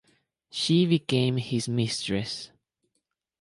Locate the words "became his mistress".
0.87-2.49